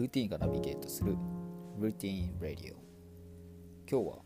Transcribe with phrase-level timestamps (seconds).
[0.00, 1.14] ルーティンがナビゲートする
[1.78, 2.76] ルーティン・ラディオ。
[3.86, 4.22] 今日は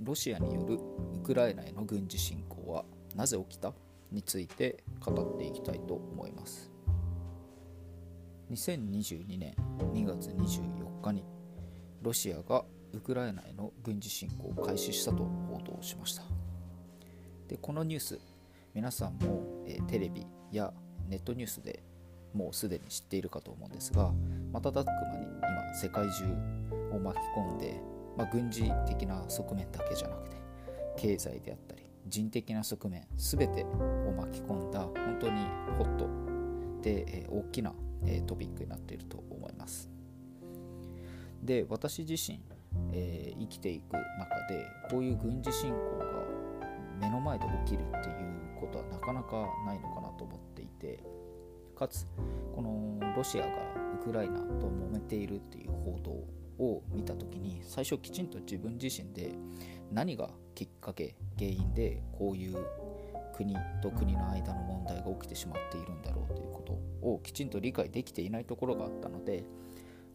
[0.00, 0.78] ロシアによる
[1.16, 3.74] ウクライナへの軍事侵攻はなぜ起きた
[4.10, 6.72] について語っていきたいと思います。
[8.50, 9.54] 2022年
[9.92, 11.22] 2月24日に
[12.00, 12.64] ロシアが
[12.94, 16.22] ウクライナへの軍事侵攻を開始したと報道しました。
[17.48, 18.18] でこのニュース
[18.72, 20.72] 皆さんも、え、テレビや
[21.06, 21.82] ネットニュースで
[22.34, 24.12] もうすでに知っているかと思うんですが
[24.52, 26.24] 瞬く間に今世界中
[26.92, 27.80] を巻き込んで、
[28.16, 30.36] まあ、軍事的な側面だけじゃなくて
[30.96, 35.40] 経済であったり人的な側面全てを巻き込んだ本当に
[35.76, 36.08] ホット
[36.82, 37.72] で、え、大きな、
[38.06, 39.90] え、トピックになっていると思います。
[41.42, 42.40] で私自身、
[42.92, 46.04] えー、生きていく中でこういう軍事侵攻が
[47.00, 50.98] 目の前で起きるっていうことはなかなかないのかなと思っていて
[51.78, 52.08] かつ
[52.54, 53.48] このロシアが
[54.00, 56.10] ウクライナと揉めているっていう報道
[56.64, 59.32] を見た時に最初きちんと自分自身で
[59.92, 62.56] 何がきっかけ原因でこういう
[63.36, 66.72] 国と国の間の問題が起きてしまっているんだろうということ
[67.08, 69.44] をきちんと理解できていないところがあったので、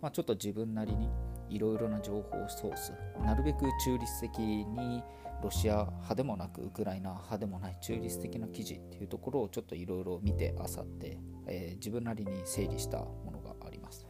[0.01, 1.09] まあ、ちょっと自分なりに
[1.49, 5.01] いろいろな情報ソースなるべく中立的に
[5.41, 14.07] ロシア派でもなくウクライナ派でもない中立的な記事っていうところをちょっといろいろ見てあさって、えー、自分なりに整理したものがあります。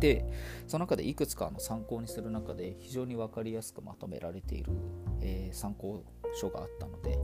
[0.00, 0.26] で
[0.66, 4.72] その中でいくつかの参考にする中で非常に分かりやすくまとめられている、
[5.20, 7.16] えー、参考書があったので、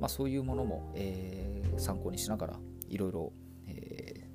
[0.00, 3.32] まあ、そういうものも、えー、参考にしながらいろいろ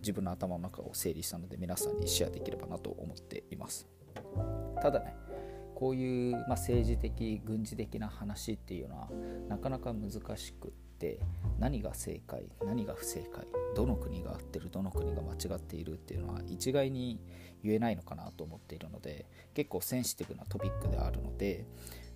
[0.08, 3.88] 自分の頭の中を整理したので皆さんにシェアできればなと思っています。
[4.82, 5.16] ただね
[5.76, 9.10] こういう、まあ、政治的軍事的な話っていうのは
[9.48, 11.20] なかなか難しくって
[11.60, 13.46] 何が正解何が不正解
[13.76, 17.20] どの国が合ってるどの国が間違っているっていうのは一概に
[17.64, 21.66] 言えないのかなと思っているので結構センシティブなトピックであるので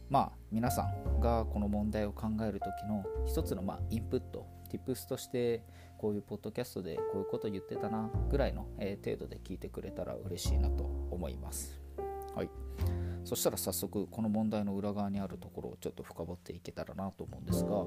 [0.09, 5.63] まあ皆さんがこの問題を考える時の一つのまあインプット tips として
[5.97, 11.79] こういうポッドキャストでこういうこと言ってたなぐらいの、え、程度で聞いてくれたら嬉しいなと思います。
[12.35, 12.49] はい
[13.23, 17.85] そしたら早速この問題の裏側にあるところをちょっと深掘っていけたらなと思うんですが、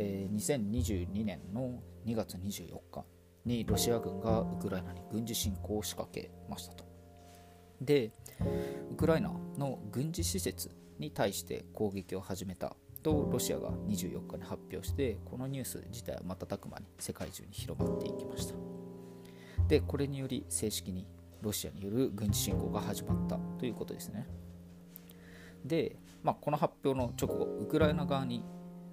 [0.00, 3.04] え、2022年の2月24日
[3.44, 6.84] にロシア軍がウクライナに軍事侵攻を仕掛けましたと。
[7.80, 8.12] で
[8.90, 18.54] ウクライナの軍事施設に対して攻撃を始めたとロシアが24日に発表してこのニュース自体は瞬く間に世界中に広まっていきました
[19.68, 21.06] でこれにより正式に
[21.40, 24.26] ロシアによる軍事侵攻が始まったということですね
[25.64, 28.44] で、まあ、この発表の直後ウクライナ側に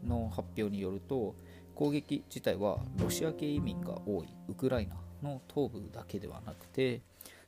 [0.03, 1.35] の発表によると
[1.75, 7.01] 攻撃自体はロシア系移民が多いウクライナの東部だけではなくて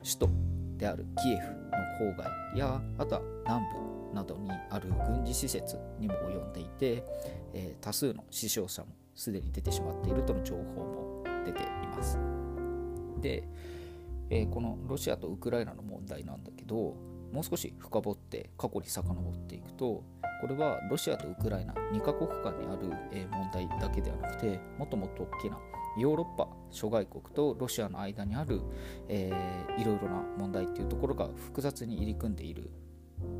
[0.03, 0.29] 首都
[0.77, 7.03] であるキエフの郊外やあとは南部などにある軍事施設にも及んでいて、
[7.53, 12.17] えー、多数の死傷者もすでに出てしまっているとの情報も出ています。
[13.19, 13.43] で、
[14.29, 16.95] えー、このロシアとウクライナの問題なんだけど
[17.31, 20.03] もう少し深掘って過去に遡っていくと
[20.41, 22.89] これはロシアとウクライナ2カ国間にある、
[23.31, 25.57] 問題だけではなくてもっともっと大きな
[25.97, 28.61] ヨーロッパ諸外国とロシアの間にある、
[29.07, 32.69] えー、いろいろな問題っていうところが複雑に入り組んでいる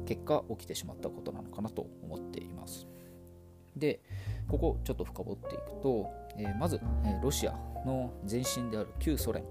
[0.06, 2.88] 結果起きてしまったことなのかなと思っています。
[3.76, 4.02] で
[4.50, 7.52] ここちょっと深掘っていくと、えー、まず、え、ロシア
[7.86, 9.44] の前身である旧ソ連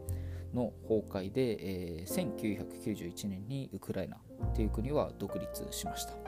[0.52, 4.18] の崩壊で、えー、1991年にウクライナ
[4.54, 6.27] という国は独立しました。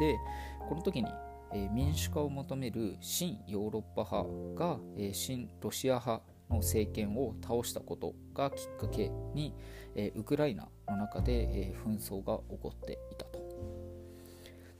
[0.00, 0.18] で
[0.66, 1.08] この時に、
[1.52, 9.54] え、民主化を求める新ヨーロッパ派が、え、新ロシア派の政権を倒したことがきっかけに、
[9.94, 13.40] え、ウクライナの中で、え、紛争が起こっていたと。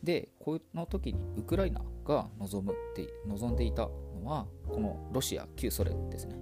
[0.03, 6.37] でこの時にウクライナが望むって望んでいたのはこのロシア旧ソ連ですね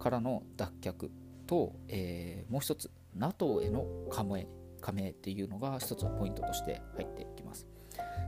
[0.00, 1.10] からの脱却
[1.46, 4.48] と、えー、もう一つ NATO への加盟
[4.80, 7.24] 加盟っていうのが一つのポイントとして入って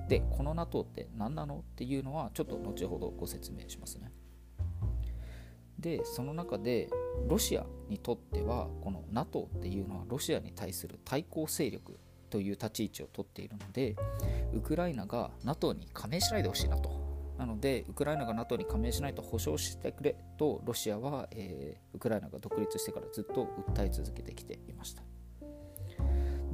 [0.09, 1.59] でこの NATO って何なの？
[1.59, 4.13] っていうのはちょっと後ほどご説明しますね。
[5.79, 6.89] でその中で
[7.29, 11.99] ロシアにとってはこの NATO っていうのはロシアに対する対抗勢力
[12.31, 13.95] という立ち位置をとっているので
[14.55, 17.05] ウクライナが NATO に加盟しないでほしいなと。
[17.37, 25.03] なのでウクライナが NATO に加盟しないと保証してくれとロシアは、えー、ウクライナが独立してからずっと訴え続けてきていました。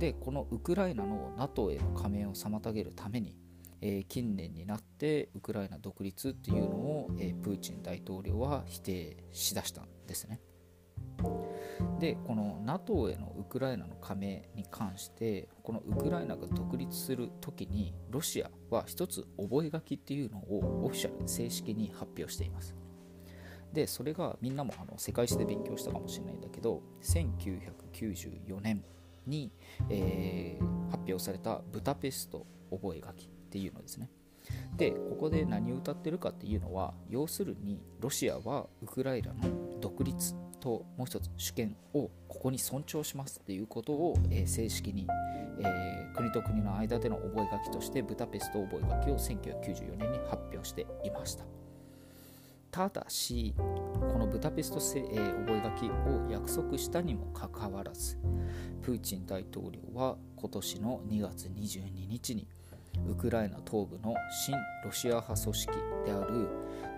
[0.02, 3.37] でこのウクライナの NATO への加盟を妨げるために、
[3.81, 10.40] えー、近年になってウクライナ独立っていうのを、えー、プーチン大統領は否定しだしたんですね。
[12.00, 22.75] でこの NATO へのウクライナの加盟に関してこのウクライナが独立する時にロシアは一つ覚書っていうのをオフィシャル正式に発表しています。
[23.72, 28.82] でそれがみんなもあの世界史で勉強したかもしれないんだけど1994年
[29.26, 29.52] に、
[29.88, 33.14] えー、発表されたブダペスト覚書っ
[33.50, 34.10] ていうのですね。
[34.76, 45.06] でここで何を歌ってるかっていうのは要するにロシアはウクライナの独立ともう一つ主権をここに尊重しますっていうことを、えー、正式に、
[45.60, 51.62] えー、国と国の間での覚書としてブダペスト覚書を1994年に発表していました。
[52.72, 54.86] ただしこのブダペスト、覚
[55.78, 58.19] 書を約束したにもかかわらず
[58.80, 62.48] プーチン大統領は今年の2月22日に
[63.06, 64.14] ウクライナ東部の
[64.46, 65.72] 親ロシア派組織
[66.06, 66.48] である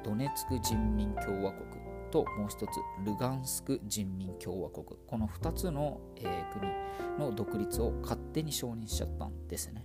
[0.05, 1.67] ドネツク人民共和国
[2.13, 2.69] ともう一つ
[3.05, 6.71] ルガンスク人民共和国この2つの、えー、国
[7.19, 9.85] の独立を勝手に承認しちゃったんですね。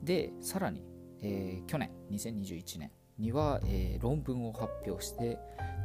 [0.00, 0.84] でさらに、
[1.22, 5.38] えー、去年2021年には、えー、論文を発表して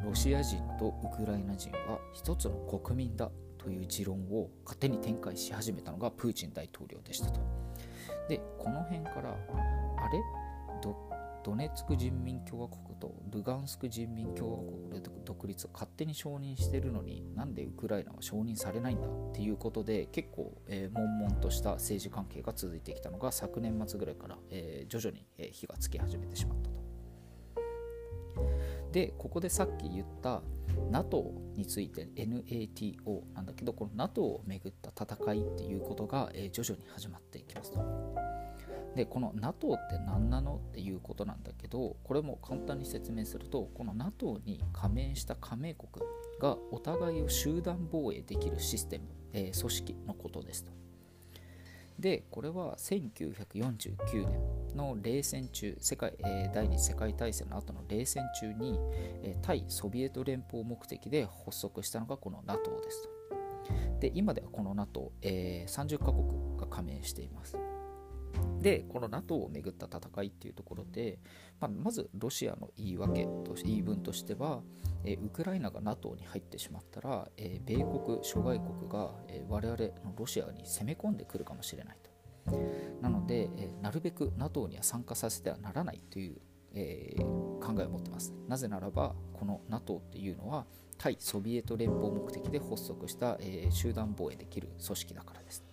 [0.05, 7.41] ロシア人とウクライナ人は一つの国民だという持論を勝手に展開し始めたのがプーチン大統領でしたと
[8.29, 10.19] でこの辺からあれ？
[11.43, 26.78] ドネツク人民共和国とルガンスク人民共和国で独立を勝手に承認してるのになんでウクライナは承認されないんだっていうことで結構、えー、悶々とした政治関係が続いてきたのが昨年末ぐらいから、えー、徐々に、火がつき始めてしまったと。
[28.91, 30.41] でここでさっき言った
[30.89, 37.79] NATO について NATO なんだけどこの NATO をめぐった戦いっていうことが、え、徐々に始まっていきますと。
[38.95, 46.03] でこの NATO って何なのっていうことなんだけどこれも簡単に説明するとこの NATO に加盟した加盟国
[46.41, 50.71] がお互いを集団防衛できるシステム、えー、組織のことですと。
[51.99, 54.39] でこれは1949年
[54.75, 58.79] の冷戦中世界、えー、第二次世界大戦の後の冷戦中に、
[59.23, 63.09] えー、対ソビエト連邦目的で発足したのがこの NATO ですと。
[63.99, 67.57] で今ではこの NATO、えー、30カ国が加盟しています。
[68.61, 71.19] でこの NATO をめぐった戦いっていうところで、
[71.59, 74.61] まあ、まずロシアの言い訳と言い分としては、
[75.03, 82.09] えー、ウクライナが NATO に入ってしまったら、えー、米国諸外国が、えー、我々のロシアに攻め込んでくるかもしれないと
[83.01, 83.38] なので、
[83.89, 86.35] なるべく NATO には参加させてはならないという、
[86.75, 87.15] え
[87.59, 88.35] 考えを持ってます。
[88.47, 90.67] なぜならばこの NATO っていうのは
[90.99, 95.63] 対ソビエト連邦目的で発足した、え集団防衛できる組織だからです。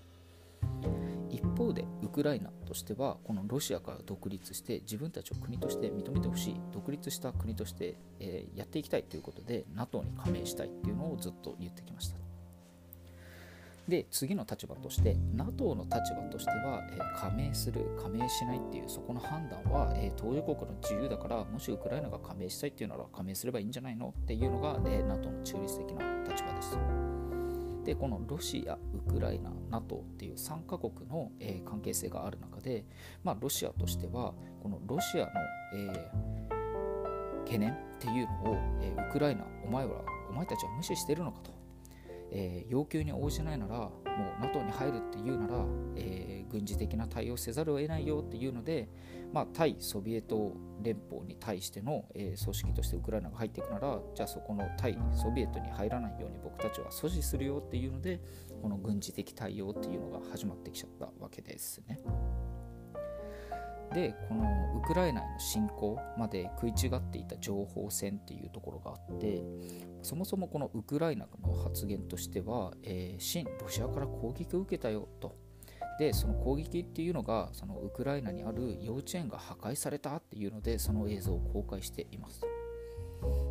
[1.29, 12.25] 一方でウクライナとしてはこのロシアから独立して自分たちを国として認めてほしい独立した国として、えー、やっていきたいということで NATO に加盟したいっていうのをずっと言ってきました。
[13.88, 26.79] で次の立場として NATO の立場としては、えー、加盟する加盟しないっていうそこの判断は、えー、当事国の自由だからもしウクライナが加盟したいっていうなら加盟すればいいんじゃないのっていうのが、えー、NATO の中立的な立場です。
[27.85, 28.79] でこのロシア、ウ
[29.12, 32.85] クライナ、NATO っていう3カ国の、えー、関係性がある中で、
[33.23, 35.31] まあ、ロシアとしてはこのロシアの、
[35.77, 39.93] えー、懸念っていうのを、えー、ウクライナ、お前ら、
[40.29, 41.56] お前たちは無視してるのかと、
[42.31, 43.93] え要求に応じないならも
[44.39, 45.65] う NATO に入るっていうなら、
[45.97, 48.89] え軍事的な対応せざるを得ないよっていうので、
[49.33, 58.21] まあ、対ソビエト連邦に対しての、えー、組織としてウクライナが入っていくならじゃあそこの対ソビエトに入らないように僕たちは阻止するよっていうので
[58.63, 61.99] この軍事的対応っていうのが始まってきちゃったわけですね。
[63.93, 69.43] でこのウクライナへの侵攻まで食い違っていた情報戦っていうところがあって
[70.02, 75.36] そもそもこのウクライナの発言としては、えー、新ロシアから攻撃を受けたよと。
[75.98, 82.43] でその攻撃っていうのがそのウクライナにある幼稚園が破壊されたっていうのでその映像を公開しています。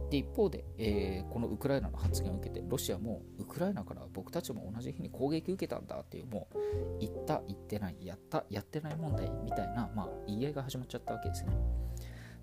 [0.10, 6.58] で一方で、えー、このウクライナの発言を受けてロシアもウクライナから僕たちも同じ日に攻撃を受けたんだっていうもう
[7.00, 11.58] 言った言ってないやったやってない問題みたいな、まあ、言い合いが始まっちゃったわけですね。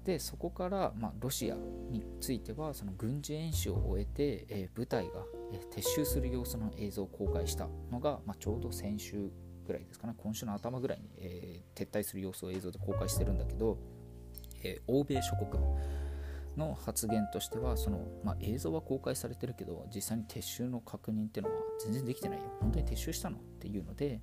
[0.05, 9.31] でそこから、まあ、ロシアについてはその軍事演習を終えて、えー、部隊が、えー、撤収する様子の映像を公開したのが、まあ、ちょうど先週
[9.65, 13.79] ぐらいですかね、今週の頭ぐらいに、えー、撤退する様子を映像で公開してるんだけど、
[14.65, 15.63] えー、欧米諸国
[16.57, 22.45] の発言としてはその、まあ、映像は公開されてるけど実際に撤収の確認っていうのは全然できてないよ。
[22.61, 24.21] 本当に撤収したのっていうので、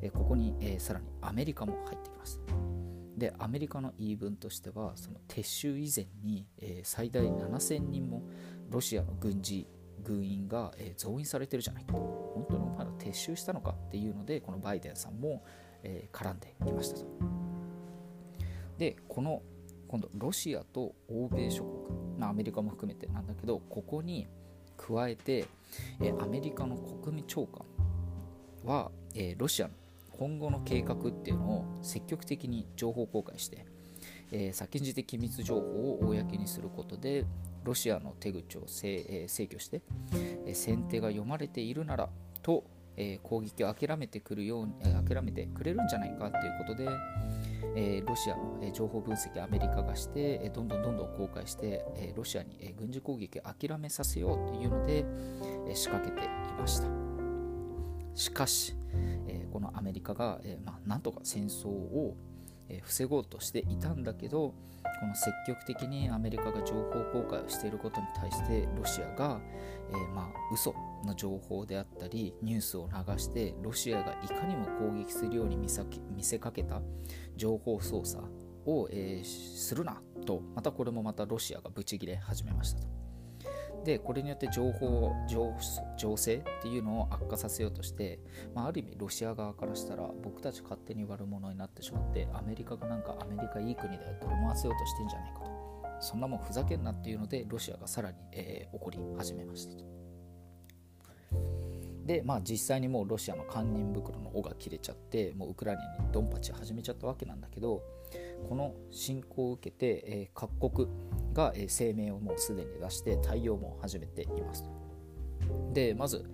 [0.00, 2.40] え、ここに、え、さらにアメリカも入ってきます。
[3.16, 8.22] でアメリカの言い分としてはその撤収以前に、え、最大7000人も
[8.70, 9.68] ロシアの軍事
[10.02, 11.94] 軍員が、え増員されてるじゃないか。
[11.94, 11.98] と
[12.34, 15.44] 本当にお前ら撤収したのかっていうのでこのバイデンさんも、
[15.82, 17.06] え絡んできましたと。
[18.78, 19.42] でこの
[19.94, 24.26] 今度ロシアと欧米諸国、まあ、アメリカも含めてなんだけどここに
[24.76, 25.46] 加えて、
[26.02, 27.64] えアメリカの国務長官
[28.64, 29.74] は、えロシアの
[30.10, 33.66] 今後の計画っていうのを積極的に情報公開して、
[34.32, 37.24] え先んじて機密情報を公にすることで
[37.62, 39.80] ロシアの手口を制,、え制御して、
[40.44, 42.08] え先手が読まれているなら
[42.42, 42.64] と、
[42.96, 46.88] え攻撃を諦めてくるように、え諦めてくれるんじゃないかということで、
[47.76, 55.04] えロシアの、え情報分析アメリカがして、えどんどんどんどん公開して、えロシアに、え軍事攻撃を諦めさせようというので、
[55.68, 56.88] え仕掛けていました。
[58.14, 58.76] しかし、
[59.26, 62.16] えこのアメリカが、えまあ、なんとか戦争を、
[62.68, 64.54] え防ごうとしていたんだけど
[65.00, 69.40] この積極的にアメリカが情報公開をしていることに対してロシアが、
[69.90, 70.74] えー、まあ嘘
[71.06, 75.68] の情報であったりニュースを流してロシアがいかにも攻撃するように見
[76.22, 76.80] せかけた
[77.36, 78.24] 情報操作
[78.66, 83.04] を、えー、するなとまたこれもまたロシアがブチギレ始めましたと。
[83.84, 88.18] でこれによって情報情勢っていうのを悪化させようとして、
[88.54, 95.54] まあ、ある意味ロシア側からしたら僕たち勝手に悪者になってしまってアメリカがなんかアメリカいい国だよと思わせようとしてんじゃないかと
[96.00, 99.84] そんなもんふざけんなっていうのでロシアがさらに、えー、怒り始めましたと
[102.04, 107.82] でまあ実際にもうロシアの堪忍袋の尾が切れちゃってもうウクライナにドンパチ始めちゃったわけなんだけど
[108.48, 110.88] この侵攻を受けて、えー、各国
[111.32, 114.64] が、え声明をもうすでに出して対応も始めています
[115.72, 116.24] でまず、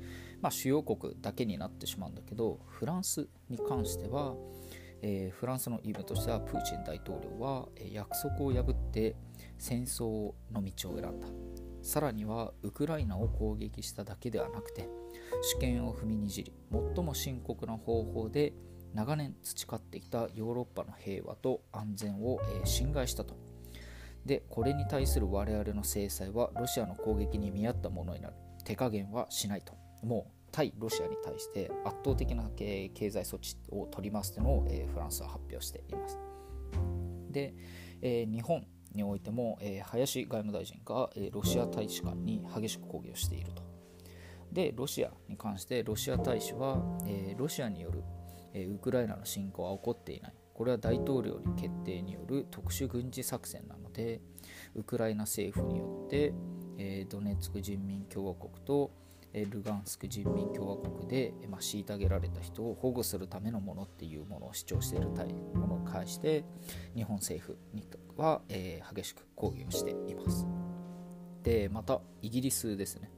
[0.43, 4.35] まあ、主要国だけになってしまうんだけどフランスに関しては、
[5.03, 9.17] えー、フランスの言い分としてはプーチン大統領は、え、約束を破って
[9.59, 11.29] 戦争の道を選んだ。
[11.82, 14.88] さらにはウクライナを攻撃しただけではなくて
[15.42, 18.52] 主権を踏みにじり最も深刻な方法で
[18.94, 23.37] 長年培ってきたヨーロッパの平和と安全を、えー、侵害したと。
[24.26, 28.34] でこれに対する我々の制裁はロシアの攻撃に見合ったものになる。
[28.64, 29.75] 手加減はしないと。
[30.02, 36.18] もう対ロシアに対して圧倒的な経済措置を取りますというのを、え、フランスは発表しています。
[37.30, 37.54] で、
[38.02, 43.62] えー、日本においても、えー、林外務大臣が、えロシア大使館に激しく抗議をしていると。
[44.52, 48.02] でロシアに関してロシア大使は、えロシアによる、
[48.52, 50.35] えウクライナの侵攻は起こっていない。
[50.54, 54.20] これは大統領に決定による特殊軍事作戦なので
[54.75, 56.35] ウクライナ政府によって、
[56.76, 58.90] えー、ドネツク人民共和国と、
[59.32, 66.44] ルガンスク人民共和国で、まあ、虐げられた人を保護するためのものっていうものを主張しているものに関して
[66.94, 70.46] 日本政府には、えー、激しく抗議をしています。
[71.42, 73.10] でまたイギリスですね。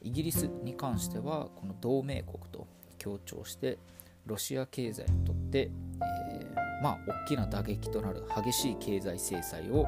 [0.00, 2.66] イギリスに関してはこの同盟国と
[2.98, 3.78] 強調して
[4.26, 9.86] ロシア経済にとって、えー、まあ大きな打撃となる激しい経済制裁を、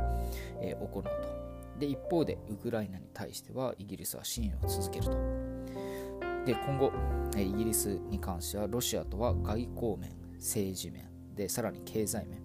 [0.61, 1.40] えー、行うと。
[1.81, 5.13] で一方でウクライナに対してはイギリスは支援を続けると。
[6.45, 6.93] で今後、
[7.37, 12.41] イギリスに関してはロシアとは外交面政治面でさらに経済面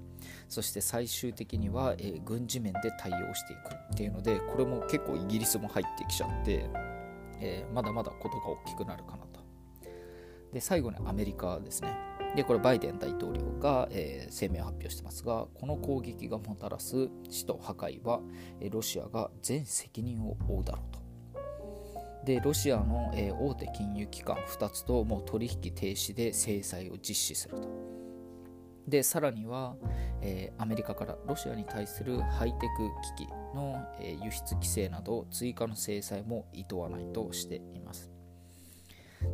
[0.48, 6.66] そして最終的には、え、軍事面で対応していくっていうのでこれも結構イギリスも入ってきちゃって、
[7.42, 9.40] え、まだまだことが大きくなるかなと。
[10.54, 12.15] で最後にアメリカですね。
[12.36, 18.20] でこれバイデン大統領が、えー、声明を発表してますがこの攻撃がもたらす死と破壊は、
[18.60, 21.06] え、ロシアが全責任を負うだろうと。
[22.26, 27.70] でロシアの、えー、大手金融機関2つともう取引停止で制裁を実施すると。
[28.88, 29.76] でさらには、
[30.22, 38.15] えー、アメリカからロシアに対するハイテク機器の、えー、輸出規制など追加の制裁も厭わないとしています。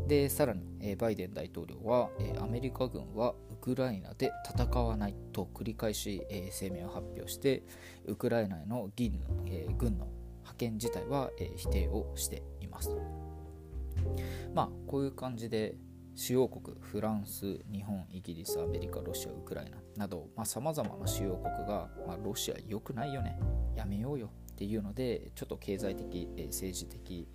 [0.07, 7.63] でさらに、えバイデン大統領は、えアメリカ軍はウクライナで戦わないと繰り返し、え声明を発表して
[8.05, 10.07] ウクライナへの銀、え軍の
[10.39, 12.95] 派遣自体は、え否定をしています
[14.53, 15.75] まあこういう感じで
[16.15, 23.39] 主要国フランス日本イギリスアメリカロシアウクライナなどさまざ、まな主要国が、まあ、ロシア良くないよね
[23.75, 27.27] やめようよっていうのでちょっと経済的、え政治的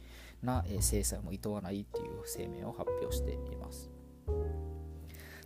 [0.43, 3.91] な制裁も厭わないっていう声明を発表しています。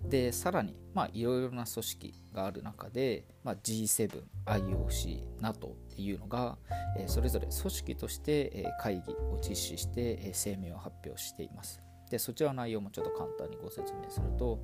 [0.05, 0.75] でさらに
[1.13, 6.59] いろいろな組織がある中で、まあ、G7、IOC、NATO っていうのが、
[6.99, 11.83] え、それぞれ組織として、え、会議を実施して、え、声明を発表しています。
[12.11, 14.59] でそちらの内容もちょっと簡単にご説明すると、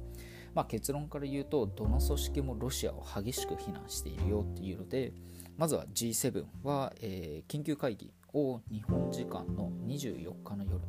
[0.52, 5.12] まあ、結論から言うとどの組織もロシアを激しく非難しているよっていうので
[5.56, 10.80] まずは G7 は、え、緊急会議を日本時間の24日の夜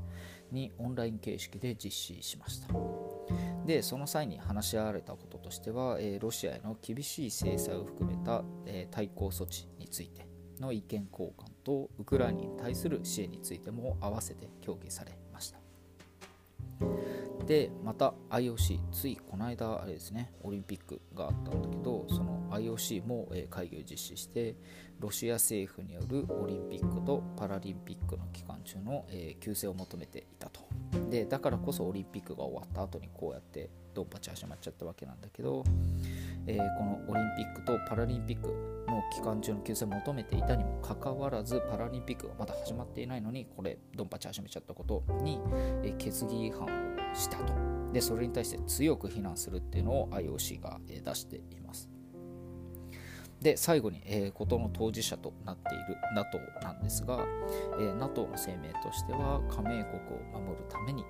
[0.52, 2.74] にオンライン形式で実施しました。
[3.66, 10.28] でその際に話し合われたこととしては、えー、ロシアへの厳しい制裁を含めた、えー、対抗措置について
[10.60, 15.18] の意見交換とウクライナに対する支援についても併せて協議され
[17.46, 24.56] でまた IOC ついこの間あれですねオリンピックがあったんだけどその IOC も、会議を実施して
[25.00, 29.06] ロシア政府によるオリンピックとパラリンピックの期間中の、
[29.40, 30.62] 休戦を求めていたと。
[31.10, 35.64] でだからこそオリンピックが終わった後にこうやってドンパチ始まっちゃったわけなんだけど、
[36.48, 38.48] えー、このオリンピックとパラリンピック
[38.88, 45.40] の期間中の休戦を求めていたにもかかわらずパラリンピックがまだ始まっていないのにこれドンパチ始めちゃったことに、
[45.84, 46.68] えー、決議違反を
[47.14, 47.54] したと。
[47.92, 51.90] でそれに対して強く非難するっていうのを IOC が、え出しています。
[53.42, 57.20] で最後に、えー、事の当事者となっている NATO なんですが、
[57.80, 61.06] えー、NATO の声明としては加盟国を守るために、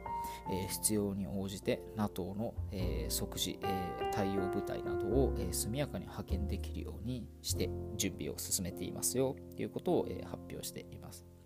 [0.51, 11.36] えー、必要に応じて NATO の、えー、即時、えー、対応部隊などを、えー、速やかに派遣できるようにして準備を進めていますよということを、えー、発表しています。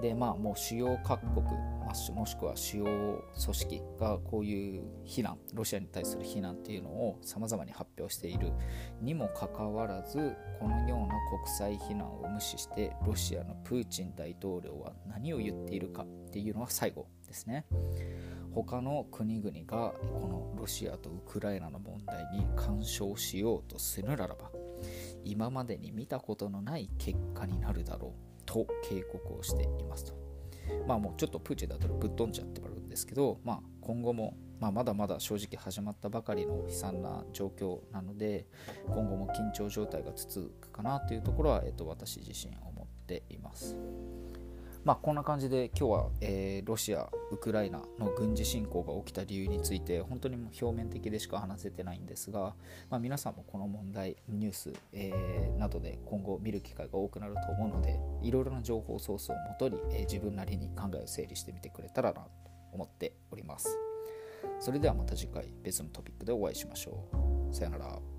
[0.00, 1.46] でまあもう主要各国、
[2.14, 8.52] もしくは主要組織がこういう非難ロシアに対する非難っていうのをさまざまに発表している
[9.00, 17.64] にもかかわらずこのような国際非難を無視してロシアのプーチン大統領は何を言っているかっていうのは最後ですね。
[18.52, 24.50] 他の国々がこのロシアとウクライナの問題に干渉しようとするならば
[25.24, 30.14] 今までに見たことのない結果になるだろうと警告をしていますと。
[30.86, 38.46] まあもうちょっとプーチンだとぶっ飛んじゃってるんですけど、まあ、今後も、まあ、まだまだ正直始まったばかりの悲惨な状況なので
[38.86, 43.76] 今後も緊張状態が続くかなというところは、えっと、私自身思っています。
[44.86, 52.54] まあ、こんな感じで今日は、えー、ロシア、ウクライナの軍事侵攻が起きた理由について本当にもう表面的でしか話せてないんですが、
[52.88, 62.30] まあ、皆さんもこの問題、ニュース、えー、などで今後見る機会が多くなると思うのでいろいろな情報ソースをもとに、えー、自分なりに考えを整理してみてくれたらなと
[62.72, 63.76] 思っております。
[64.60, 67.08] それではまた次回別のトピックでお会いしましょ
[67.50, 67.52] う。
[67.52, 68.15] さよなら。